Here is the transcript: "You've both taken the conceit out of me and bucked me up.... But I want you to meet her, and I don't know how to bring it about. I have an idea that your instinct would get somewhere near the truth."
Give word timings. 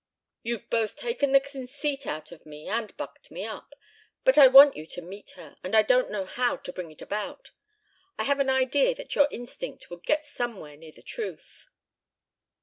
"You've 0.41 0.67
both 0.67 0.95
taken 0.95 1.31
the 1.31 1.39
conceit 1.39 2.07
out 2.07 2.31
of 2.31 2.43
me 2.43 2.67
and 2.67 2.97
bucked 2.97 3.29
me 3.29 3.45
up.... 3.45 3.75
But 4.23 4.35
I 4.35 4.47
want 4.47 4.75
you 4.75 4.87
to 4.87 5.01
meet 5.03 5.29
her, 5.35 5.57
and 5.63 5.75
I 5.75 5.83
don't 5.83 6.09
know 6.09 6.25
how 6.25 6.57
to 6.57 6.73
bring 6.73 6.89
it 6.89 7.03
about. 7.03 7.51
I 8.17 8.23
have 8.23 8.39
an 8.39 8.49
idea 8.49 8.95
that 8.95 9.13
your 9.13 9.27
instinct 9.29 9.91
would 9.91 10.01
get 10.03 10.25
somewhere 10.25 10.75
near 10.75 10.91
the 10.91 11.03
truth." 11.03 11.67